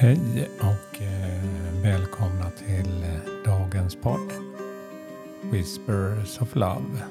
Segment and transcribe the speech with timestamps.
[0.00, 4.32] Hej och eh, välkomna till eh, dagens podd
[5.42, 7.02] Whispers of Love.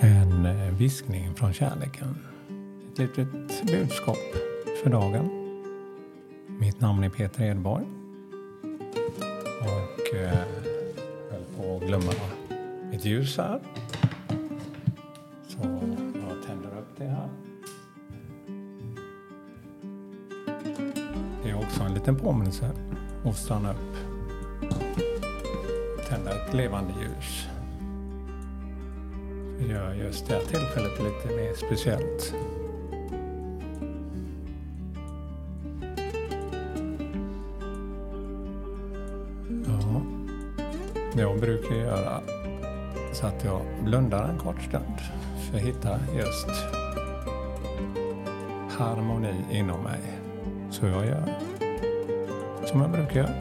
[0.00, 2.18] En eh, viskning från kärleken.
[2.92, 4.16] Ett litet budskap
[4.82, 5.30] för dagen.
[6.46, 7.86] Mitt namn är Peter Edborg.
[9.60, 10.38] Och eh,
[11.30, 12.12] höll på att glömma
[12.90, 13.60] mitt ljus här.
[15.48, 15.58] Så
[16.14, 17.28] jag tänder upp det här.
[21.78, 22.70] Också en liten påminnelse
[23.24, 23.96] att stanna upp.
[26.08, 27.48] Tända ett levande ljus.
[29.58, 32.34] Det gör just det här tillfället lite mer speciellt.
[39.66, 40.02] Ja,
[41.16, 42.20] jag brukar göra
[43.12, 44.98] så att jag blundar en kort stund
[45.50, 46.48] för att hitta just
[48.78, 50.00] harmoni inom mig.
[50.70, 51.57] Så jag gör
[52.68, 53.34] som jag brukar göra.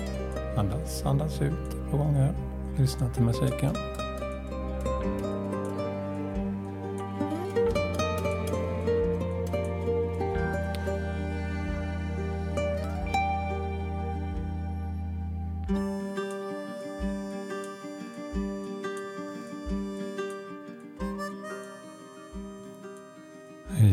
[0.57, 2.33] Andas, andas ut ett par gånger.
[2.77, 3.75] Lyssna till musiken.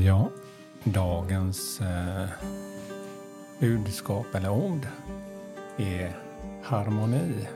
[0.05, 0.28] Ja,
[0.84, 2.28] dagens eh,
[3.58, 4.86] budskap eller ord
[5.77, 6.17] är
[6.62, 7.48] harmoni.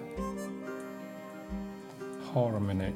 [2.32, 2.92] Harmony.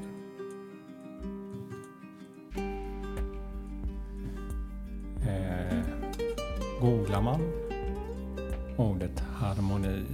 [5.26, 5.78] Eh,
[6.80, 7.40] googlar man
[8.76, 10.04] ordet harmoni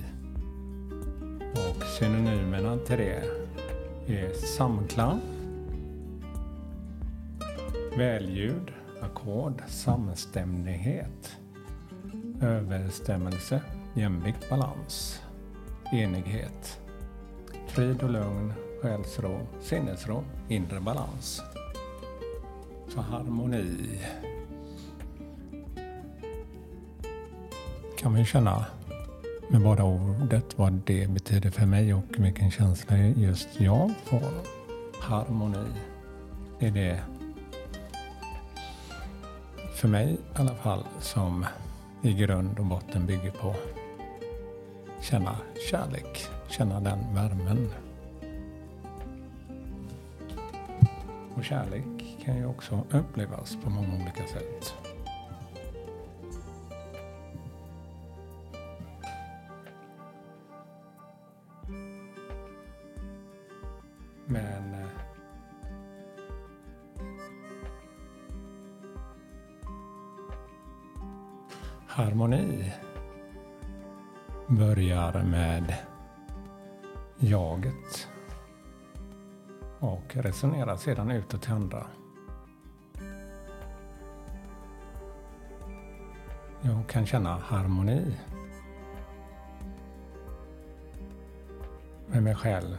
[1.52, 3.22] och synonymerna till det
[4.06, 5.20] är samklang,
[7.96, 11.36] välljud, ackord, samstämmighet,
[12.42, 13.62] överensstämmelse
[13.98, 15.22] jämvikt, balans,
[15.92, 16.80] enighet,
[17.66, 21.42] frid och lugn, själsro, sinnesro, inre balans.
[22.88, 24.00] Så harmoni
[27.98, 28.66] kan man ju känna
[29.48, 34.32] med bara ordet vad det betyder för mig och vilken känsla just jag får.
[35.00, 35.66] Harmoni
[36.58, 37.02] är det
[39.74, 41.46] för mig i alla fall som
[42.02, 43.54] i grund och botten bygger på
[45.00, 45.36] känna
[45.70, 47.68] kärlek, känna den värmen.
[51.36, 54.74] Och kärlek kan ju också upplevas på många olika sätt.
[64.26, 64.88] Men eh,
[71.86, 72.72] harmoni
[74.48, 75.74] börjar med
[77.18, 78.08] jaget
[79.78, 81.86] och resonerar sedan utåt till andra.
[86.60, 88.16] Jag kan känna harmoni
[92.06, 92.78] med mig själv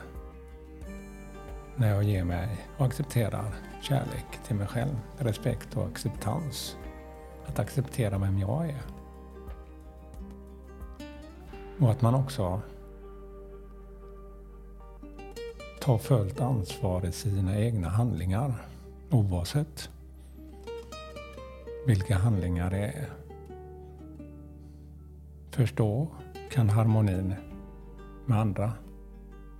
[1.75, 6.77] när jag ger mig och accepterar kärlek till mig själv, respekt och acceptans.
[7.45, 8.98] Att acceptera vem jag är.
[11.79, 12.61] Och att man också
[15.81, 18.53] tar fullt ansvar i sina egna handlingar.
[19.09, 19.89] Oavsett
[21.87, 23.09] vilka handlingar det är.
[25.51, 26.07] Först då
[26.51, 27.33] kan harmonin
[28.25, 28.73] med andra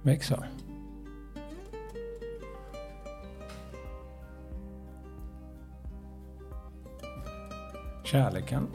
[0.02, 0.44] växa.
[8.04, 8.68] Kärleken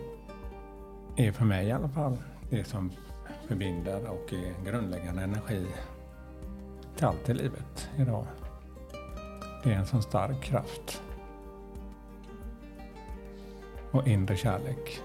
[1.16, 2.16] är för mig i alla fall
[2.50, 2.90] det som
[3.48, 5.66] förbinder och är grundläggande energi
[6.96, 8.26] till allt i livet idag.
[9.62, 11.02] Det är en sån stark kraft.
[13.90, 15.02] Och inre kärlek.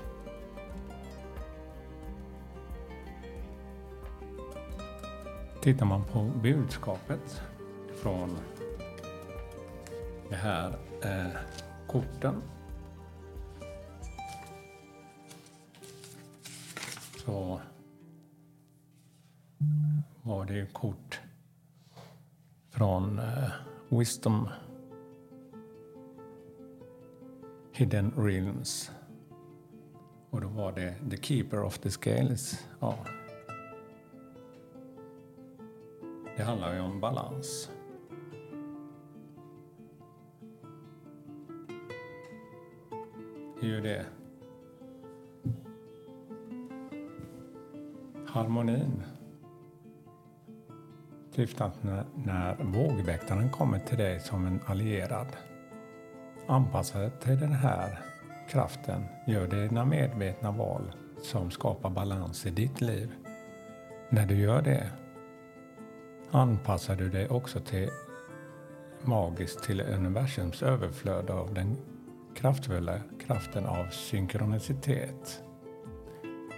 [5.62, 7.42] Tittar man på budskapet
[7.96, 8.38] från
[10.30, 11.40] de här eh,
[11.88, 12.42] korten
[17.26, 17.60] så
[20.22, 21.22] var det ju kort
[22.70, 23.52] från uh,
[23.90, 24.50] Wisdom
[27.72, 28.92] Hidden Realms.
[30.30, 32.68] Och då var det The Keeper of the Scales.
[32.80, 32.96] Ja.
[36.38, 37.72] Det handlar ju om balans.
[43.60, 44.06] Det är ju det
[48.28, 49.04] Harmonin.
[51.40, 55.28] Syftar när, när vågväktaren kommer till dig som en allierad.
[56.48, 58.00] Anpassa dig till den här
[58.50, 59.04] kraften.
[59.28, 60.92] Gör dina medvetna val
[61.22, 63.12] som skapar balans i ditt liv.
[64.10, 64.90] När du gör det
[66.32, 67.90] anpassar du dig också till
[69.02, 71.78] magiskt till universums överflöd av den
[72.36, 75.44] kraftfulla kraften av synkronicitet.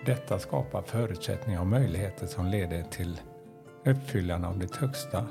[0.05, 3.19] Detta skapar förutsättningar och möjligheter som leder till
[3.85, 5.25] uppfyllande av ditt högsta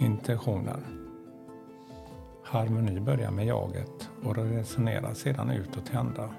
[0.00, 0.80] intentioner.
[2.44, 6.30] Harmoni börjar med jaget och resonerar sedan utåt till andra.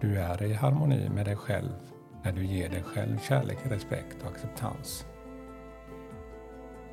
[0.00, 1.72] Du är i harmoni med dig själv
[2.22, 5.06] när du ger dig själv kärlek, respekt och acceptans.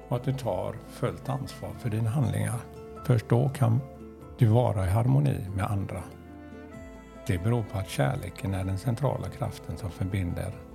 [0.07, 2.59] Och att du tar fullt ansvar för dina handlingar.
[3.05, 3.79] Först då kan
[4.37, 6.03] du vara i harmoni med andra.
[7.27, 10.66] Det beror på att kärleken är den centrala kraften som förbinder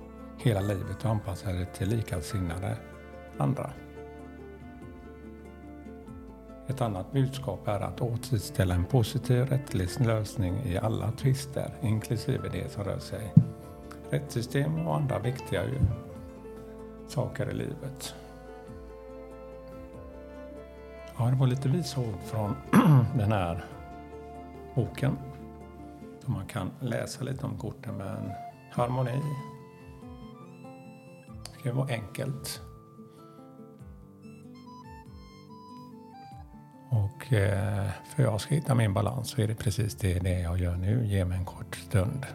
[0.43, 2.77] hela livet och anpassa det till likasinnade
[3.37, 3.71] andra.
[6.67, 12.71] Ett annat budskap är att återställa en positiv rättvis lösning i alla tvister, inklusive det
[12.71, 13.33] som rör sig
[14.09, 15.61] rättssystem och andra viktiga
[17.07, 18.15] saker i livet.
[21.17, 22.55] Ja, det var lite visord från
[23.17, 23.65] den här
[24.75, 25.17] boken.
[26.25, 28.31] Man kan läsa lite om korten med en
[28.71, 29.21] harmoni.
[31.63, 32.61] Det var enkelt.
[36.91, 40.59] Och eh, för jag ska hitta min balans så är det precis det, det jag
[40.59, 41.05] gör nu.
[41.05, 42.25] Ge mig en kort stund.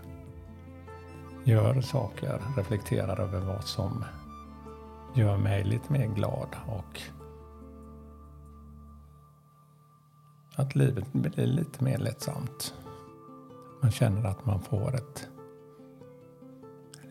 [1.45, 4.05] Gör saker, reflekterar över vad som
[5.15, 7.01] gör mig lite mer glad och
[10.57, 12.75] att livet blir lite mer lättsamt.
[13.83, 15.29] Man känner att man får ett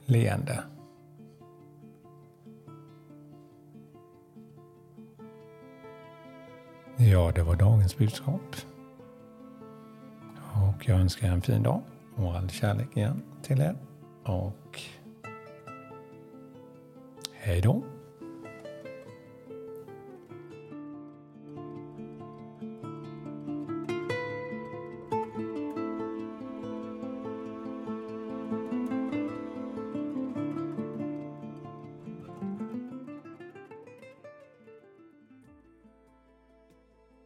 [0.05, 0.63] leende.
[7.11, 8.55] Ja, det var dagens budskap.
[10.55, 11.81] Och jag önskar er en fin dag
[12.15, 13.75] och all kärlek igen till er.
[14.23, 14.81] Och
[17.33, 17.83] hej då!